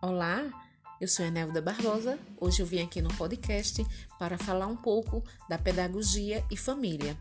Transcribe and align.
Olá, 0.00 0.48
eu 1.00 1.08
sou 1.08 1.26
Enelda 1.26 1.60
Barbosa. 1.60 2.20
Hoje 2.40 2.62
eu 2.62 2.66
vim 2.66 2.80
aqui 2.80 3.02
no 3.02 3.12
podcast 3.14 3.84
para 4.16 4.38
falar 4.38 4.68
um 4.68 4.76
pouco 4.76 5.24
da 5.48 5.58
pedagogia 5.58 6.44
e 6.48 6.56
família. 6.56 7.18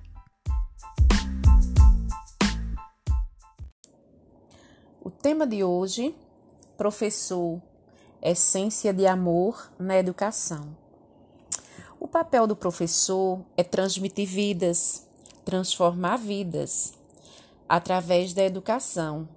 O 5.01 5.09
tema 5.09 5.47
de 5.47 5.63
hoje, 5.63 6.15
professor, 6.77 7.59
essência 8.21 8.93
de 8.93 9.07
amor 9.07 9.71
na 9.79 9.97
educação. 9.97 10.77
O 11.99 12.07
papel 12.07 12.45
do 12.45 12.55
professor 12.55 13.43
é 13.57 13.63
transmitir 13.63 14.27
vidas, 14.27 15.09
transformar 15.43 16.17
vidas 16.17 16.93
através 17.67 18.33
da 18.33 18.43
educação, 18.43 19.27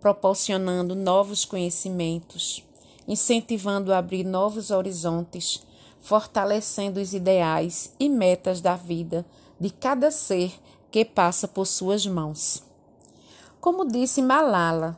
proporcionando 0.00 0.94
novos 0.94 1.44
conhecimentos 1.44 2.66
incentivando 3.08 3.92
a 3.92 3.98
abrir 3.98 4.22
novos 4.22 4.70
horizontes, 4.70 5.66
fortalecendo 5.98 7.00
os 7.00 7.14
ideais 7.14 7.94
e 7.98 8.08
metas 8.08 8.60
da 8.60 8.76
vida 8.76 9.24
de 9.58 9.70
cada 9.70 10.10
ser 10.10 10.52
que 10.90 11.04
passa 11.04 11.48
por 11.48 11.66
suas 11.66 12.06
mãos. 12.06 12.62
Como 13.60 13.88
disse 13.88 14.22
Malala, 14.22 14.96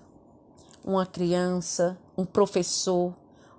uma 0.84 1.06
criança, 1.06 1.96
um 2.19 2.27
professor, 2.27 3.14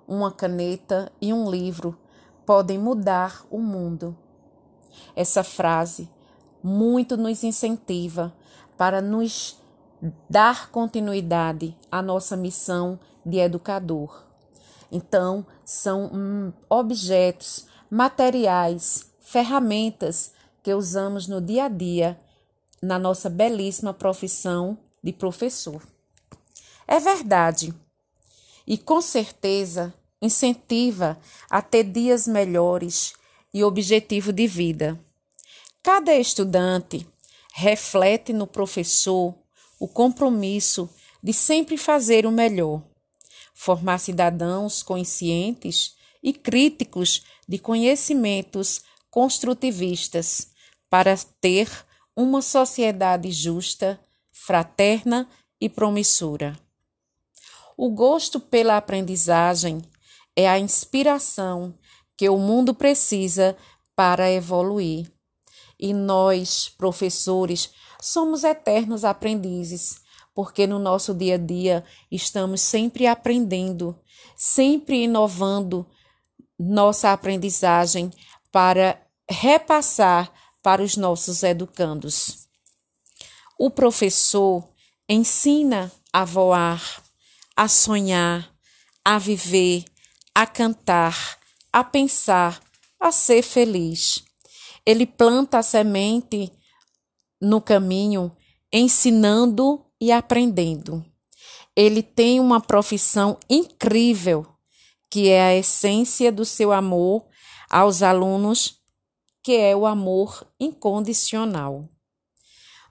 uma 0.06 0.30
caneta 0.30 1.10
e 1.20 1.32
um 1.32 1.50
livro 1.50 1.98
podem 2.44 2.78
mudar 2.78 3.44
o 3.50 3.58
mundo. 3.58 4.16
Essa 5.16 5.42
frase 5.42 6.08
muito 6.62 7.16
nos 7.16 7.42
incentiva 7.42 8.32
para 8.76 9.00
nos 9.00 9.60
dar 10.28 10.70
continuidade 10.70 11.76
à 11.90 12.02
nossa 12.02 12.36
missão 12.36 12.98
de 13.24 13.38
educador. 13.38 14.31
Então, 14.92 15.46
são 15.64 16.10
hum, 16.12 16.52
objetos, 16.68 17.64
materiais, 17.90 19.10
ferramentas 19.20 20.34
que 20.62 20.74
usamos 20.74 21.26
no 21.26 21.40
dia 21.40 21.64
a 21.64 21.68
dia 21.68 22.20
na 22.82 22.98
nossa 22.98 23.30
belíssima 23.30 23.94
profissão 23.94 24.76
de 25.02 25.10
professor. 25.10 25.82
É 26.86 27.00
verdade. 27.00 27.72
E 28.66 28.76
com 28.76 29.00
certeza 29.00 29.94
incentiva 30.20 31.18
a 31.48 31.62
ter 31.62 31.84
dias 31.84 32.28
melhores 32.28 33.14
e 33.52 33.64
objetivo 33.64 34.30
de 34.30 34.46
vida. 34.46 35.00
Cada 35.82 36.14
estudante 36.14 37.08
reflete 37.54 38.32
no 38.32 38.46
professor 38.46 39.34
o 39.80 39.88
compromisso 39.88 40.88
de 41.22 41.32
sempre 41.32 41.78
fazer 41.78 42.26
o 42.26 42.30
melhor 42.30 42.82
formar 43.62 43.98
cidadãos 43.98 44.82
conscientes 44.82 45.94
e 46.20 46.32
críticos 46.32 47.22
de 47.48 47.60
conhecimentos 47.60 48.82
construtivistas 49.08 50.48
para 50.90 51.16
ter 51.40 51.70
uma 52.16 52.42
sociedade 52.42 53.30
justa, 53.30 54.00
fraterna 54.32 55.28
e 55.60 55.68
promissora. 55.68 56.58
O 57.76 57.88
gosto 57.88 58.40
pela 58.40 58.76
aprendizagem 58.76 59.80
é 60.34 60.48
a 60.48 60.58
inspiração 60.58 61.72
que 62.16 62.28
o 62.28 62.38
mundo 62.38 62.74
precisa 62.74 63.56
para 63.94 64.28
evoluir. 64.28 65.08
E 65.78 65.94
nós, 65.94 66.68
professores, 66.68 67.70
somos 68.00 68.42
eternos 68.42 69.04
aprendizes 69.04 70.02
porque 70.34 70.66
no 70.66 70.78
nosso 70.78 71.14
dia 71.14 71.34
a 71.34 71.38
dia 71.38 71.84
estamos 72.10 72.60
sempre 72.60 73.06
aprendendo, 73.06 73.98
sempre 74.36 75.04
inovando 75.04 75.86
nossa 76.58 77.12
aprendizagem 77.12 78.10
para 78.50 79.00
repassar 79.28 80.32
para 80.62 80.82
os 80.82 80.96
nossos 80.96 81.42
educandos. 81.42 82.46
O 83.58 83.70
professor 83.70 84.68
ensina 85.08 85.90
a 86.12 86.24
voar, 86.24 87.02
a 87.56 87.68
sonhar, 87.68 88.52
a 89.04 89.18
viver, 89.18 89.84
a 90.34 90.46
cantar, 90.46 91.38
a 91.72 91.82
pensar, 91.82 92.60
a 92.98 93.10
ser 93.10 93.42
feliz. 93.42 94.24
Ele 94.84 95.06
planta 95.06 95.58
a 95.58 95.62
semente 95.62 96.52
no 97.40 97.60
caminho, 97.60 98.34
ensinando 98.72 99.81
e 100.02 100.10
aprendendo. 100.10 101.06
Ele 101.76 102.02
tem 102.02 102.40
uma 102.40 102.60
profissão 102.60 103.38
incrível, 103.48 104.44
que 105.08 105.28
é 105.28 105.40
a 105.40 105.54
essência 105.54 106.32
do 106.32 106.44
seu 106.44 106.72
amor 106.72 107.24
aos 107.70 108.02
alunos, 108.02 108.80
que 109.44 109.52
é 109.52 109.76
o 109.76 109.86
amor 109.86 110.44
incondicional. 110.58 111.88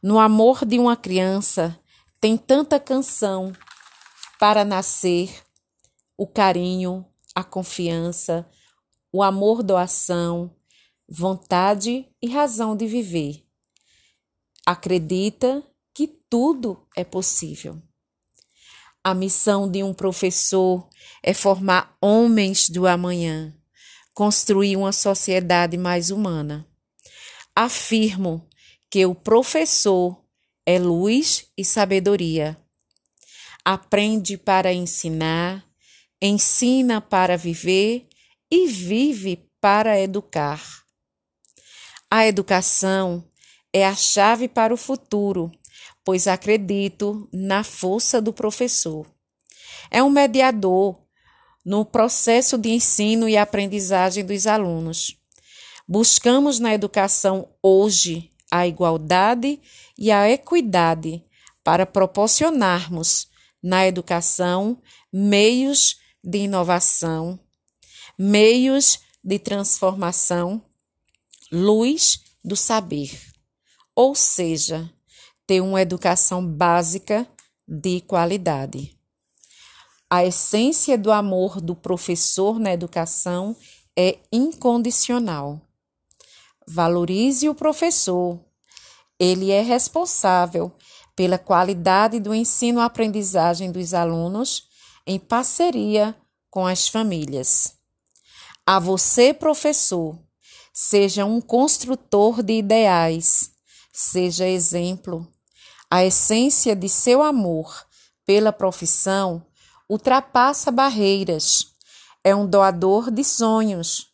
No 0.02 0.20
amor 0.20 0.64
de 0.64 0.80
uma 0.80 0.96
criança 0.96 1.78
tem 2.22 2.38
tanta 2.38 2.80
canção 2.80 3.52
para 4.40 4.64
nascer, 4.64 5.44
o 6.18 6.26
carinho, 6.26 7.06
a 7.36 7.44
confiança, 7.44 8.50
o 9.12 9.22
amor 9.22 9.64
doação, 9.64 10.56
vontade 11.10 12.08
e 12.22 12.30
razão 12.30 12.74
de 12.74 12.88
viver. 12.88 13.46
Acredita 14.66 15.62
tudo 16.32 16.88
é 16.96 17.04
possível. 17.04 17.84
A 19.04 19.14
missão 19.14 19.70
de 19.70 19.84
um 19.84 19.94
professor 19.94 20.88
é 21.22 21.34
formar 21.34 21.98
homens 22.00 22.70
do 22.70 22.88
amanhã, 22.88 23.54
construir 24.14 24.78
uma 24.78 24.94
sociedade 24.94 25.78
mais 25.78 26.10
humana. 26.10 26.66
Afirmo 27.54 28.48
que 28.90 29.06
o 29.06 29.14
professor 29.14 30.24
é 30.66 30.80
luz 30.80 31.48
e 31.58 31.66
sabedoria. 31.66 32.58
Aprende 33.66 34.38
para 34.38 34.72
ensinar, 34.72 35.68
ensina 36.22 37.02
para 37.02 37.36
viver 37.36 38.08
e 38.50 38.68
vive 38.68 39.50
para 39.60 40.00
educar. 40.00 40.64
A 42.10 42.26
educação 42.26 43.30
é 43.74 43.86
a 43.86 43.96
chave 43.96 44.48
para 44.48 44.74
o 44.74 44.78
futuro 44.78 45.52
pois 46.04 46.28
acredito 46.28 47.30
na 47.32 47.64
força 47.64 48.22
do 48.22 48.34
professor. 48.34 49.06
É 49.90 50.02
um 50.02 50.10
mediador 50.10 51.00
no 51.66 51.86
processo 51.86 52.58
de 52.58 52.70
ensino 52.70 53.30
e 53.30 53.38
aprendizagem 53.38 54.26
dos 54.26 54.48
alunos. 54.48 55.18
Buscamos 55.88 56.60
na 56.60 56.74
educação 56.74 57.50
hoje 57.62 58.32
a 58.50 58.68
igualdade 58.68 59.60
e 59.98 60.12
a 60.12 60.30
equidade 60.30 61.24
para 61.64 61.86
proporcionarmos 61.86 63.28
na 63.62 63.86
educação 63.86 64.82
meios 65.14 66.00
de 66.24 66.40
inovação, 66.40 67.40
meios 68.18 69.00
de 69.24 69.38
transformação, 69.38 70.64
luz 71.52 72.22
do 72.44 72.56
saber. 72.56 73.12
Ou 73.96 74.16
seja, 74.16 74.92
ter 75.52 75.60
uma 75.60 75.82
educação 75.82 76.48
básica 76.48 77.28
de 77.68 78.00
qualidade. 78.00 78.98
A 80.10 80.24
essência 80.24 80.98
do 80.98 81.12
amor 81.12 81.60
do 81.60 81.76
professor 81.76 82.58
na 82.58 82.72
educação 82.72 83.54
é 83.94 84.18
incondicional. 84.32 85.60
Valorize 86.66 87.50
o 87.50 87.54
professor. 87.54 88.40
Ele 89.20 89.52
é 89.52 89.60
responsável 89.62 90.72
pela 91.18 91.38
qualidade 91.38 92.18
do 92.18 92.34
ensino-aprendizagem 92.34 93.74
dos 93.74 93.94
alunos 93.94 94.70
em 95.06 95.20
parceria 95.20 96.16
com 96.50 96.66
as 96.66 96.88
famílias. 96.88 97.74
A 98.66 98.80
você, 98.80 99.34
professor, 99.34 100.18
seja 100.74 101.26
um 101.26 101.42
construtor 101.42 102.42
de 102.42 102.54
ideais, 102.54 103.52
seja 103.92 104.48
exemplo 104.48 105.28
a 105.92 106.06
essência 106.06 106.74
de 106.74 106.88
seu 106.88 107.22
amor 107.22 107.86
pela 108.26 108.54
profissão 108.54 109.46
ultrapassa 109.90 110.72
barreiras. 110.72 111.74
É 112.24 112.34
um 112.34 112.48
doador 112.48 113.12
de 113.12 113.26
sonhos. 113.26 114.08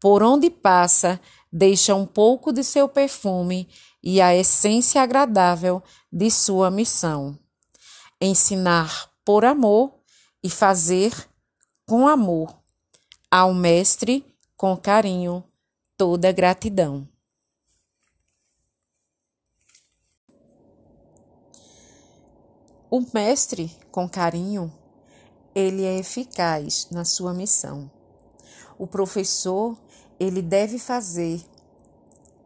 Por 0.00 0.22
onde 0.22 0.48
passa, 0.48 1.20
deixa 1.52 1.94
um 1.94 2.06
pouco 2.06 2.54
de 2.54 2.64
seu 2.64 2.88
perfume 2.88 3.68
e 4.02 4.18
a 4.18 4.34
essência 4.34 5.02
agradável 5.02 5.82
de 6.10 6.30
sua 6.30 6.70
missão. 6.70 7.38
Ensinar 8.18 9.10
por 9.22 9.44
amor 9.44 9.92
e 10.42 10.48
fazer 10.48 11.12
com 11.86 12.08
amor. 12.08 12.56
Ao 13.30 13.52
Mestre, 13.52 14.24
com 14.56 14.74
carinho, 14.74 15.44
toda 15.98 16.32
gratidão. 16.32 17.06
O 22.92 23.06
mestre, 23.14 23.70
com 23.92 24.08
carinho, 24.08 24.72
ele 25.54 25.84
é 25.84 25.96
eficaz 25.96 26.88
na 26.90 27.04
sua 27.04 27.32
missão. 27.32 27.88
O 28.76 28.84
professor, 28.84 29.78
ele 30.18 30.42
deve 30.42 30.76
fazer 30.76 31.40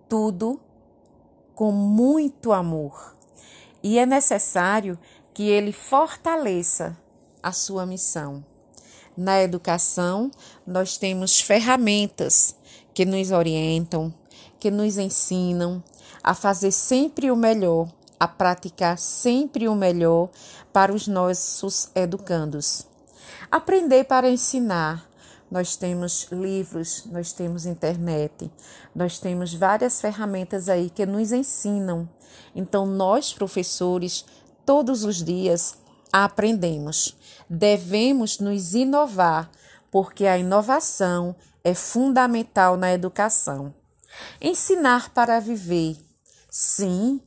tudo 0.07 0.61
com 1.55 1.73
muito 1.73 2.53
amor. 2.53 3.17
E 3.83 3.99
é 3.99 4.05
necessário 4.05 4.99
que 5.33 5.45
ele 5.45 5.73
fortaleça 5.73 6.95
a 7.43 7.51
sua 7.51 7.87
missão. 7.87 8.45
Na 9.17 9.41
educação, 9.41 10.31
nós 10.67 10.99
temos 10.99 11.41
ferramentas 11.41 12.55
que 12.93 13.07
nos 13.07 13.31
orientam, 13.31 14.13
que 14.61 14.71
nos 14.71 14.99
ensinam 14.99 15.83
a 16.23 16.35
fazer 16.35 16.71
sempre 16.71 17.31
o 17.31 17.37
melhor, 17.37 17.89
a 18.25 18.29
praticar 18.29 18.97
sempre 18.97 19.69
o 19.69 19.75
melhor 19.75 20.31
para 20.73 20.95
os 20.95 21.07
nossos 21.07 21.91
educandos. 21.95 22.87
Aprender 23.51 24.05
para 24.05 24.31
ensinar. 24.31 25.07
Nós 25.51 25.77
temos 25.77 26.27
livros, 26.33 27.05
nós 27.05 27.33
temos 27.33 27.67
internet, 27.67 28.51
nós 28.95 29.19
temos 29.19 29.53
várias 29.55 30.01
ferramentas 30.01 30.71
aí 30.71 30.89
que 30.89 31.05
nos 31.05 31.33
ensinam. 31.33 32.09
Então, 32.57 32.87
nós, 32.87 33.33
professores, 33.33 34.25
todos 34.65 35.05
os 35.05 35.23
dias 35.23 35.77
aprendemos. 36.11 37.15
Devemos 37.49 38.39
nos 38.39 38.75
inovar, 38.75 39.51
porque 39.91 40.27
a 40.27 40.39
inovação 40.39 41.37
é 41.63 41.75
fundamental 41.75 42.77
na 42.79 42.91
educação. 42.91 43.73
Ensinar 44.41 45.11
para 45.11 45.39
viver. 45.41 45.99
Sim, 46.51 47.21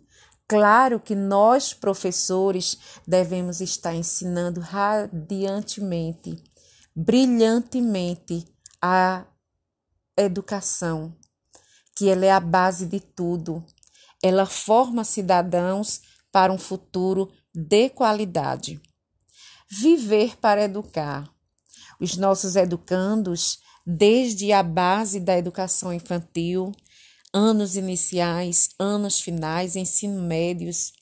claro 0.48 1.00
que 1.00 1.14
nós, 1.14 1.74
professores, 1.74 2.78
devemos 3.06 3.62
estar 3.62 3.94
ensinando 3.94 4.60
radiantemente, 4.60 6.42
brilhantemente 6.96 8.46
a 8.82 9.26
educação, 10.16 11.16
que 11.96 12.10
ela 12.10 12.26
é 12.26 12.32
a 12.32 12.40
base 12.40 12.86
de 12.86 13.00
tudo. 13.00 13.64
Ela 14.24 14.46
forma 14.46 15.04
cidadãos 15.04 16.02
para 16.32 16.52
um 16.52 16.58
futuro 16.58 17.32
de 17.54 17.90
qualidade. 17.90 18.82
Viver 19.70 20.38
para 20.38 20.64
educar. 20.64 21.30
Os 22.00 22.16
nossos 22.16 22.56
educandos, 22.56 23.60
desde 23.86 24.52
a 24.52 24.62
base 24.62 25.20
da 25.20 25.38
educação 25.38 25.92
infantil, 25.92 26.72
anos 27.34 27.76
iniciais, 27.76 28.70
anos 28.80 29.20
finais, 29.20 29.76
ensino 29.76 30.22
médios, 30.22 30.94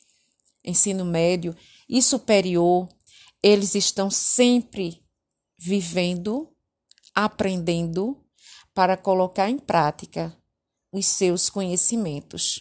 ensino 0.64 1.06
médio 1.06 1.56
e 1.88 2.02
superior, 2.02 2.90
eles 3.42 3.76
estão 3.76 4.10
sempre 4.10 5.04
vivendo, 5.58 6.52
aprendendo 7.14 8.22
para 8.74 8.98
colocar 8.98 9.50
em 9.50 9.58
prática 9.58 10.36
os 10.92 11.06
seus 11.06 11.50
conhecimentos. 11.50 12.60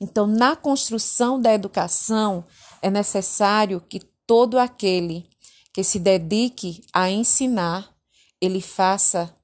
Então, 0.00 0.26
na 0.26 0.56
construção 0.56 1.40
da 1.40 1.52
educação, 1.52 2.46
é 2.80 2.90
necessário 2.90 3.80
que 3.80 4.00
todo 4.26 4.58
aquele 4.58 5.28
que 5.72 5.82
se 5.82 5.98
dedique 5.98 6.84
a 6.92 7.10
ensinar, 7.10 7.92
ele 8.40 8.60
faça 8.60 9.34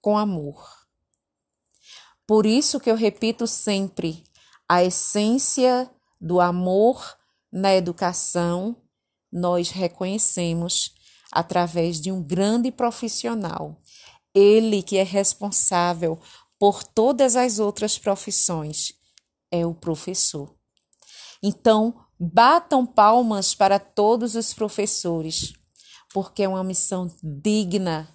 com 0.00 0.16
amor. 0.16 0.83
Por 2.26 2.46
isso 2.46 2.80
que 2.80 2.90
eu 2.90 2.96
repito 2.96 3.46
sempre, 3.46 4.24
a 4.68 4.82
essência 4.82 5.90
do 6.20 6.40
amor 6.40 7.16
na 7.52 7.74
educação 7.74 8.76
nós 9.30 9.70
reconhecemos 9.70 10.94
através 11.30 12.00
de 12.00 12.10
um 12.10 12.22
grande 12.22 12.70
profissional. 12.70 13.80
Ele 14.34 14.82
que 14.82 14.96
é 14.96 15.02
responsável 15.02 16.18
por 16.58 16.82
todas 16.82 17.36
as 17.36 17.58
outras 17.58 17.98
profissões 17.98 18.94
é 19.50 19.66
o 19.66 19.74
professor. 19.74 20.54
Então, 21.42 21.94
batam 22.18 22.86
palmas 22.86 23.54
para 23.54 23.78
todos 23.78 24.34
os 24.34 24.54
professores, 24.54 25.52
porque 26.12 26.42
é 26.42 26.48
uma 26.48 26.64
missão 26.64 27.14
digna, 27.22 28.08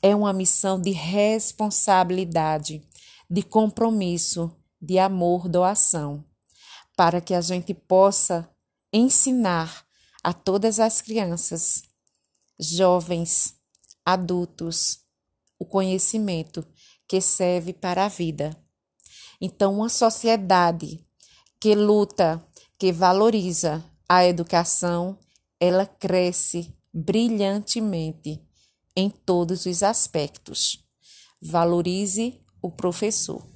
é 0.00 0.16
uma 0.16 0.32
missão 0.32 0.80
de 0.80 0.92
responsabilidade, 0.92 2.82
de 3.30 3.42
compromisso, 3.42 4.50
de 4.80 4.98
amor, 4.98 5.48
doação, 5.48 6.24
para 6.96 7.20
que 7.20 7.32
a 7.32 7.40
gente 7.40 7.72
possa 7.72 8.50
ensinar 8.92 9.86
a 10.22 10.32
todas 10.32 10.80
as 10.80 11.00
crianças, 11.00 11.84
jovens, 12.58 13.54
adultos, 14.04 14.98
o 15.58 15.64
conhecimento 15.64 16.66
que 17.06 17.20
serve 17.20 17.72
para 17.72 18.04
a 18.04 18.08
vida. 18.08 18.56
Então, 19.40 19.76
uma 19.76 19.88
sociedade 19.88 21.04
que 21.60 21.74
luta, 21.74 22.44
que 22.78 22.92
valoriza 22.92 23.84
a 24.08 24.26
educação, 24.26 25.18
ela 25.60 25.86
cresce 25.86 26.74
brilhantemente 26.92 28.42
em 28.96 29.08
todos 29.08 29.66
os 29.66 29.82
aspectos. 29.82 30.84
Valorize 31.40 32.40
o 32.62 32.70
professor. 32.70 33.49